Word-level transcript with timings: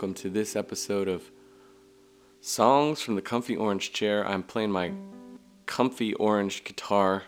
welcome 0.00 0.14
to 0.14 0.30
this 0.30 0.56
episode 0.56 1.08
of 1.08 1.30
Songs 2.40 3.02
from 3.02 3.16
the 3.16 3.20
Comfy 3.20 3.54
Orange 3.54 3.92
Chair. 3.92 4.26
I'm 4.26 4.42
playing 4.42 4.70
my 4.70 4.92
comfy 5.66 6.14
orange 6.14 6.64
guitar. 6.64 7.24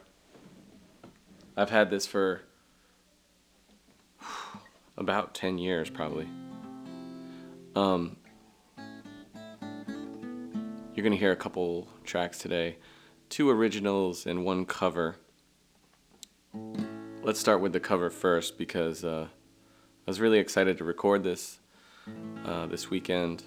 I've 1.54 1.68
had 1.68 1.90
this 1.90 2.06
for 2.06 2.40
about 4.96 5.34
10 5.34 5.58
years, 5.58 5.90
probably. 5.90 6.26
Um, 7.76 8.16
you're 10.94 11.04
going 11.04 11.12
to 11.12 11.18
hear 11.18 11.32
a 11.32 11.36
couple 11.36 11.88
tracks 12.04 12.38
today 12.38 12.78
two 13.28 13.50
originals 13.50 14.24
and 14.24 14.46
one 14.46 14.64
cover. 14.64 15.16
Let's 17.22 17.38
start 17.38 17.60
with 17.60 17.74
the 17.74 17.80
cover 17.80 18.08
first 18.08 18.56
because 18.56 19.04
uh, 19.04 19.26
I 19.28 20.10
was 20.10 20.22
really 20.22 20.38
excited 20.38 20.78
to 20.78 20.84
record 20.84 21.22
this 21.22 21.58
uh, 22.44 22.66
this 22.66 22.90
weekend. 22.90 23.44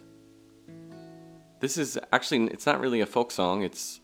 This 1.59 1.77
is 1.77 1.97
actually 2.11 2.45
it's 2.47 2.65
not 2.65 2.79
really 2.79 3.01
a 3.01 3.05
folk 3.05 3.31
song. 3.31 3.63
It's 3.63 3.99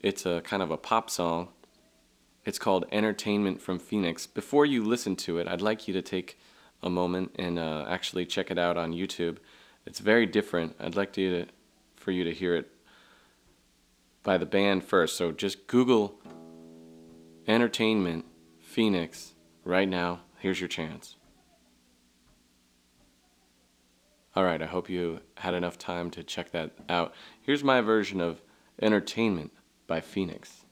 it's 0.00 0.26
a 0.26 0.40
kind 0.42 0.62
of 0.62 0.70
a 0.70 0.76
pop 0.76 1.10
song. 1.10 1.48
It's 2.44 2.58
called 2.58 2.86
Entertainment 2.90 3.60
from 3.60 3.78
Phoenix. 3.78 4.26
Before 4.26 4.66
you 4.66 4.84
listen 4.84 5.14
to 5.16 5.38
it, 5.38 5.46
I'd 5.46 5.60
like 5.60 5.86
you 5.86 5.94
to 5.94 6.02
take 6.02 6.38
a 6.82 6.90
moment 6.90 7.30
and 7.36 7.58
uh, 7.58 7.84
actually 7.88 8.26
check 8.26 8.50
it 8.50 8.58
out 8.58 8.76
on 8.76 8.92
YouTube. 8.92 9.38
It's 9.86 10.00
very 10.00 10.26
different. 10.26 10.74
I'd 10.80 10.96
like 10.96 11.12
to 11.14 11.46
for 11.96 12.10
you 12.10 12.24
to 12.24 12.32
hear 12.32 12.56
it 12.56 12.70
by 14.22 14.38
the 14.38 14.46
band 14.46 14.84
first. 14.84 15.16
So 15.16 15.32
just 15.32 15.66
Google 15.66 16.20
Entertainment 17.46 18.24
Phoenix 18.60 19.34
right 19.64 19.88
now. 19.88 20.20
Here's 20.38 20.60
your 20.60 20.68
chance. 20.68 21.16
All 24.34 24.44
right, 24.44 24.62
I 24.62 24.66
hope 24.66 24.88
you 24.88 25.20
had 25.36 25.52
enough 25.52 25.76
time 25.76 26.10
to 26.12 26.22
check 26.22 26.52
that 26.52 26.70
out. 26.88 27.12
Here's 27.42 27.62
my 27.62 27.82
version 27.82 28.18
of 28.18 28.40
Entertainment 28.80 29.52
by 29.86 30.00
Phoenix. 30.00 30.64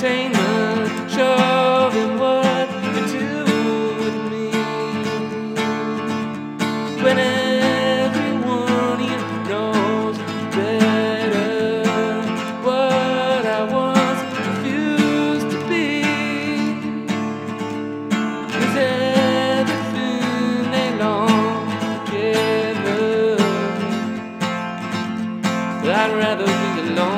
Entertainment, 0.00 1.10
show 1.10 1.90
them 1.90 2.18
what 2.20 2.68
you 2.94 3.02
do 3.18 3.28
with 3.98 4.16
me. 4.30 4.48
When 7.02 7.18
everyone 7.18 9.00
here 9.00 9.26
knows 9.48 10.16
better 10.54 11.82
what 12.62 13.44
I 13.44 13.64
once 13.64 14.22
refused 14.46 15.50
to 15.50 15.58
be. 15.68 15.86
Is 18.54 18.74
everything 19.56 20.70
they 20.70 20.90
long 20.96 21.66
together? 22.06 23.36
But 25.82 25.90
I'd 25.90 26.12
rather 26.16 26.46
be 26.46 26.88
alone. 26.92 27.17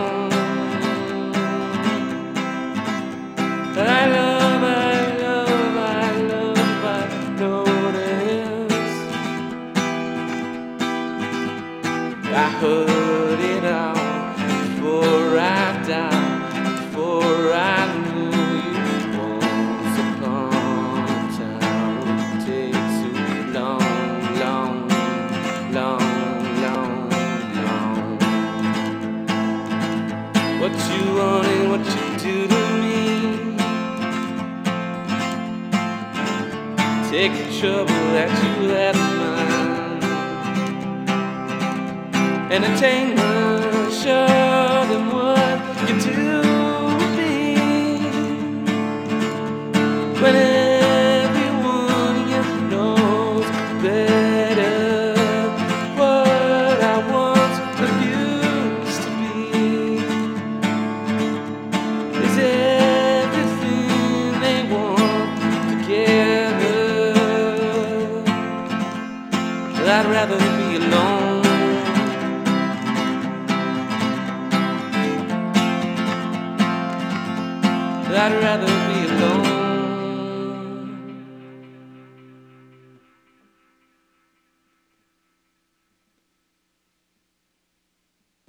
Take 37.30 37.46
the 37.46 37.60
trouble 37.60 37.86
that 37.86 38.30
you 38.42 38.68
have 38.70 38.96
in 38.96 39.02
mind. 39.20 40.04
Entertainment, 42.52 43.29
be 78.66 79.14
alone. 79.14 79.60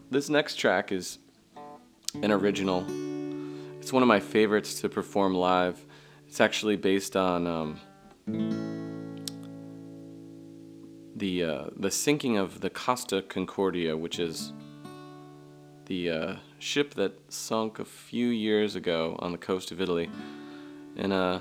This 0.09 0.29
next 0.29 0.55
track 0.55 0.91
is 0.91 1.19
an 2.21 2.31
original. 2.31 2.85
It's 3.79 3.93
one 3.93 4.03
of 4.03 4.07
my 4.07 4.19
favorites 4.19 4.81
to 4.81 4.89
perform 4.89 5.33
live. 5.33 5.85
It's 6.27 6.41
actually 6.41 6.75
based 6.75 7.15
on 7.15 7.47
um, 7.47 7.79
the 11.15 11.43
uh, 11.43 11.65
the 11.77 11.91
sinking 11.91 12.37
of 12.37 12.59
the 12.61 12.69
Costa 12.69 13.21
Concordia, 13.21 13.95
which 13.95 14.19
is 14.19 14.53
the 15.85 16.09
uh, 16.09 16.35
ship 16.61 16.93
that 16.93 17.31
sunk 17.31 17.79
a 17.79 17.85
few 17.85 18.27
years 18.27 18.75
ago 18.75 19.15
on 19.19 19.31
the 19.31 19.37
coast 19.37 19.71
of 19.71 19.81
Italy. 19.81 20.09
And 20.95 21.11
uh, 21.11 21.39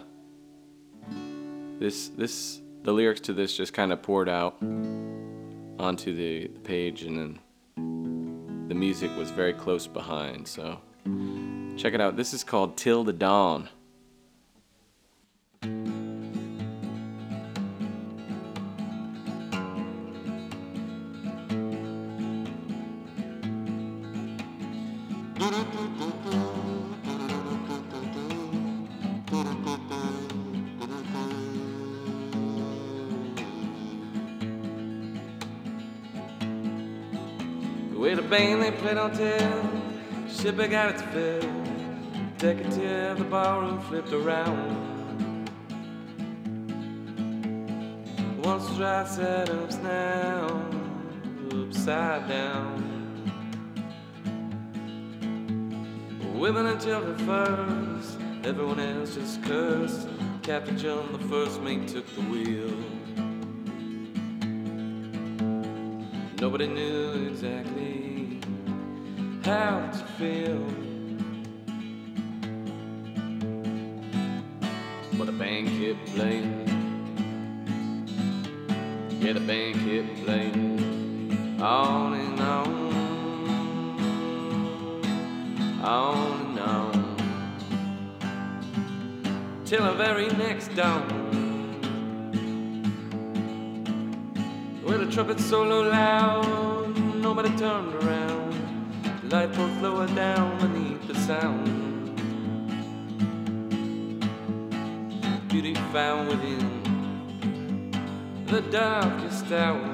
this 1.78 2.08
this 2.08 2.61
the 2.82 2.93
lyrics 2.93 3.20
to 3.20 3.32
this 3.32 3.56
just 3.56 3.72
kind 3.72 3.93
of 3.93 4.02
poured 4.02 4.28
out 4.28 4.56
onto 5.78 6.14
the, 6.14 6.49
the 6.49 6.61
page, 6.61 7.02
and 7.02 7.17
then 7.19 8.69
the 8.69 8.75
music 8.75 9.11
was 9.17 9.31
very 9.31 9.52
close 9.52 9.87
behind. 9.87 10.46
So 10.46 10.81
check 11.76 11.94
it 11.94 12.00
out. 12.00 12.17
This 12.17 12.32
is 12.32 12.44
called 12.44 12.76
Till 12.76 13.05
the 13.05 13.12
Dawn. 13.12 13.69
Way 38.00 38.14
the 38.14 38.23
band 38.23 38.62
they 38.62 38.70
played 38.70 38.97
on 38.97 39.12
tell, 39.12 39.70
ship 40.26 40.58
had 40.58 40.70
got 40.70 40.88
its 40.88 41.02
fill. 41.12 41.43
Deck 42.38 42.56
until 42.64 43.14
the 43.17 43.25
ballroom 43.25 43.79
flipped 43.82 44.14
around. 44.14 45.47
Once 48.43 48.67
dry 48.76 49.05
setups 49.05 49.82
now, 49.82 50.64
upside 51.52 52.26
down. 52.26 52.87
Women 56.32 56.67
until 56.69 57.03
the 57.03 57.23
first, 57.25 58.19
everyone 58.44 58.81
else 58.81 59.14
just 59.14 59.43
cursed. 59.43 60.08
Captain 60.43 60.79
John, 60.79 61.12
the 61.12 61.19
first 61.29 61.61
mate, 61.61 61.87
took 61.87 62.06
the 62.14 62.23
wheel. 62.23 62.73
Nobody 66.41 66.67
knew 66.67 67.29
exactly 67.29 67.80
how 69.50 69.91
to 69.91 70.05
feel. 70.17 70.64
But 75.19 75.26
the 75.26 75.32
band 75.32 75.69
kept 75.79 76.06
playing. 76.14 76.69
Yeah, 79.20 79.32
the 79.32 79.41
band 79.41 79.75
kept 79.87 80.25
playing 80.25 81.61
on 81.61 82.14
and 82.14 82.41
on, 82.41 82.69
on 85.82 86.41
and 86.46 86.58
on, 86.61 87.17
till 89.64 89.85
the 89.85 89.94
very 89.94 90.29
next 90.29 90.69
dawn. 90.76 91.08
Well, 94.85 94.99
the 94.99 95.11
trumpet 95.11 95.41
solo 95.41 95.81
loud, 95.82 96.96
nobody 97.17 97.50
turned 97.56 97.94
around. 97.96 98.50
Light 99.31 99.53
both 99.53 99.81
lower 99.81 100.09
down 100.09 100.59
beneath 100.59 101.06
the 101.06 101.15
sound. 101.15 101.65
Beauty 105.49 105.75
found 105.93 106.29
within 106.29 107.93
the 108.47 108.61
darkest 108.73 109.53
hour. 109.53 109.87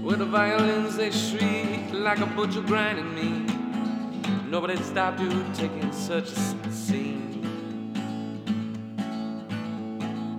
Where 0.00 0.16
the 0.16 0.26
violins 0.26 0.96
they 0.96 1.10
shriek 1.10 1.92
like 1.92 2.20
a 2.20 2.26
butcher 2.26 2.60
grinding 2.60 3.12
me. 3.12 3.44
Nobody 4.48 4.76
stopped 4.76 5.18
you 5.18 5.44
taking 5.54 5.92
such 5.92 6.30
a 6.30 6.70
scene. 6.70 7.42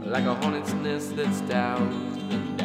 Like 0.06 0.24
a 0.24 0.36
hornet's 0.36 0.72
nest 0.72 1.18
that's 1.18 1.42
doused 1.42 2.64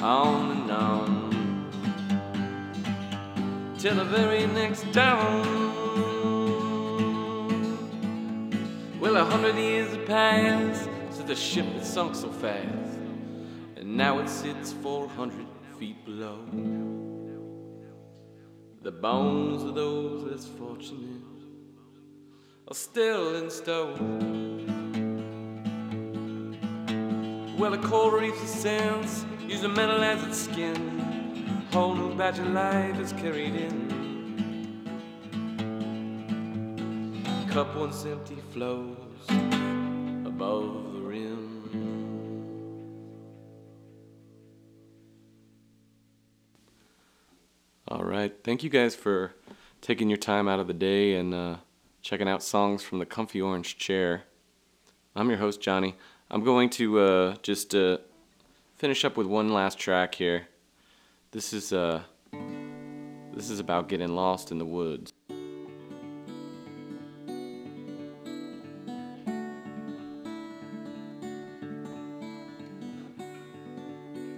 on 0.00 0.50
and 0.52 0.70
on, 0.70 1.70
till 3.76 3.96
the 3.96 4.04
very 4.04 4.46
next 4.46 4.84
dawn. 4.92 5.66
Well, 9.00 9.16
a 9.16 9.24
hundred 9.24 9.56
years 9.56 9.90
have 9.90 10.06
passed 10.06 10.88
since 11.10 11.26
the 11.26 11.34
ship 11.34 11.66
had 11.66 11.84
sunk 11.84 12.14
so 12.14 12.30
fast, 12.30 12.98
and 13.76 13.96
now 13.96 14.20
it 14.20 14.28
sits 14.28 14.72
400 14.72 15.46
feet 15.78 16.04
below. 16.04 16.38
The 18.82 18.92
bones 18.92 19.64
of 19.64 19.74
those 19.74 20.22
less 20.22 20.46
fortunate 20.46 21.22
are 22.68 22.74
still 22.74 23.34
in 23.34 23.50
stone. 23.50 24.75
Well, 27.58 27.70
the 27.70 27.78
coral 27.78 28.10
reefs 28.10 28.42
of 28.42 28.48
sense 28.48 29.24
use 29.40 29.62
the 29.62 29.68
metal 29.70 30.04
as 30.04 30.22
its 30.24 30.36
skin. 30.36 31.00
Whole 31.72 31.94
new 31.94 32.14
batch 32.14 32.38
of 32.38 32.48
life 32.48 32.98
is 33.00 33.14
carried 33.14 33.54
in. 33.54 34.76
Cup 37.50 37.74
once 37.74 38.04
empty 38.04 38.36
flows 38.52 38.98
above 40.26 40.92
the 40.92 41.00
rim. 41.00 41.46
All 47.88 48.04
right. 48.04 48.34
Thank 48.44 48.64
you 48.64 48.68
guys 48.68 48.94
for 48.94 49.34
taking 49.80 50.10
your 50.10 50.18
time 50.18 50.46
out 50.46 50.60
of 50.60 50.66
the 50.66 50.74
day 50.74 51.14
and 51.14 51.32
uh, 51.32 51.56
checking 52.02 52.28
out 52.28 52.42
songs 52.42 52.82
from 52.82 52.98
the 52.98 53.06
Comfy 53.06 53.40
Orange 53.40 53.78
Chair. 53.78 54.24
I'm 55.14 55.30
your 55.30 55.38
host, 55.38 55.62
Johnny. 55.62 55.94
I'm 56.28 56.42
going 56.42 56.70
to 56.70 56.98
uh, 56.98 57.36
just 57.42 57.72
uh, 57.72 57.98
finish 58.74 59.04
up 59.04 59.16
with 59.16 59.28
one 59.28 59.52
last 59.52 59.78
track 59.78 60.16
here. 60.16 60.48
This 61.30 61.52
is 61.52 61.72
uh, 61.72 62.02
this 63.32 63.48
is 63.48 63.60
about 63.60 63.88
getting 63.88 64.08
lost 64.16 64.50
in 64.50 64.58
the 64.58 64.64
woods. 64.64 65.12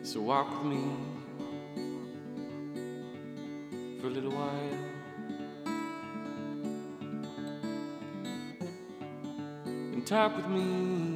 So 0.02 0.20
walk 0.20 0.50
with 0.50 0.72
me 0.72 0.94
for 3.98 4.08
a 4.08 4.10
little 4.10 4.32
while. 4.32 4.78
And 9.64 10.06
talk 10.06 10.36
with 10.36 10.48
me 10.48 11.07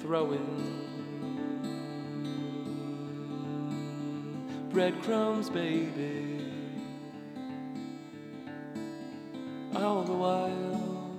Throw 0.00 0.32
in 0.32 0.86
breadcrumbs, 4.70 5.50
baby. 5.50 6.26
all 9.76 10.02
the 10.02 10.12
while. 10.12 11.10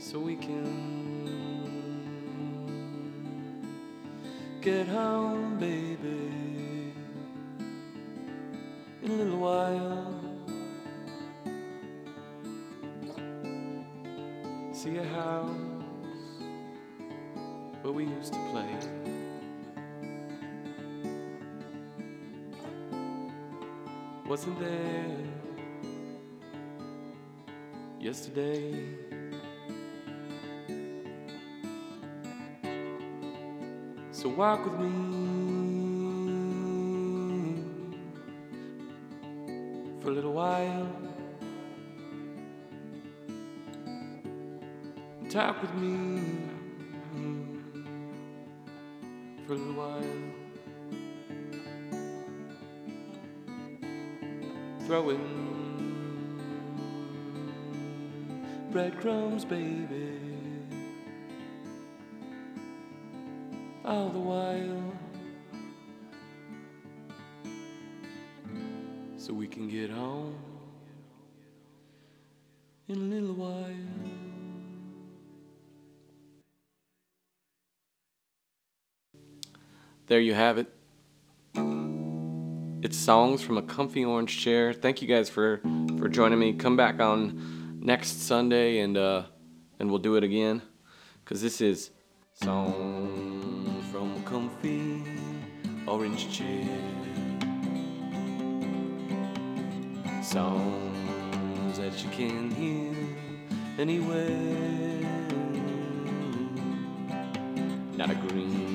So 0.00 0.18
we 0.18 0.36
can 0.36 1.74
get 4.60 4.86
home, 4.86 5.58
baby, 5.58 6.92
in 9.02 9.10
a 9.10 9.14
little 9.14 9.38
while. 9.38 10.23
See 14.84 14.98
a 14.98 15.02
house 15.02 15.48
where 17.80 17.94
we 17.94 18.04
used 18.04 18.34
to 18.34 18.38
play. 18.50 18.68
wasn't 24.26 24.58
there 24.60 25.16
yesterday. 27.98 28.74
So 34.10 34.28
walk 34.28 34.66
with 34.66 34.80
me 34.80 34.90
for 40.02 40.10
a 40.10 40.12
little 40.12 40.34
while. 40.34 41.13
Talk 45.30 45.60
with 45.62 45.74
me 45.74 46.20
for 49.46 49.54
a 49.54 49.56
little 49.56 49.74
while. 49.74 50.02
Throw 54.86 55.02
throwing 55.02 55.44
breadcrumbs, 58.70 59.44
baby, 59.44 60.20
all 63.84 64.10
the 64.10 64.18
while, 64.18 64.92
so 69.16 69.32
we 69.32 69.48
can 69.48 69.68
get 69.68 69.90
home 69.90 70.36
in 72.88 72.96
a 72.96 72.98
little 72.98 73.34
while. 73.34 74.23
There 80.06 80.20
you 80.20 80.34
have 80.34 80.58
it. 80.58 80.66
It's 82.82 82.98
songs 82.98 83.40
from 83.40 83.56
a 83.56 83.62
comfy 83.62 84.04
orange 84.04 84.38
chair. 84.38 84.74
Thank 84.74 85.00
you 85.00 85.08
guys 85.08 85.30
for 85.30 85.62
for 85.98 86.10
joining 86.10 86.38
me. 86.38 86.52
Come 86.52 86.76
back 86.76 87.00
on 87.00 87.78
next 87.80 88.20
Sunday 88.20 88.80
and 88.80 88.98
uh 88.98 89.22
and 89.78 89.88
we'll 89.88 90.00
do 90.00 90.16
it 90.16 90.24
again 90.24 90.60
cuz 91.24 91.40
this 91.40 91.62
is 91.62 91.90
songs 92.34 93.86
from 93.90 94.14
a 94.14 94.20
comfy 94.28 95.02
orange 95.88 96.30
chair. 96.30 96.68
Songs 100.22 101.78
that 101.78 101.94
you 102.04 102.10
can 102.10 102.50
hear 102.50 102.94
anywhere. 103.78 104.84
Not 107.96 108.10
a 108.10 108.14
green, 108.16 108.73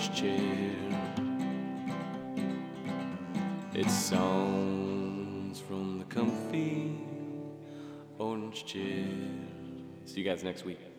orange 0.00 0.18
chair. 0.18 0.70
It's 3.74 3.92
songs 3.92 5.60
from 5.60 5.98
the 5.98 6.04
comfy 6.06 6.96
orange 8.18 8.64
chair. 8.64 9.04
See 10.06 10.20
you 10.20 10.24
guys 10.24 10.42
next 10.42 10.64
week. 10.64 10.89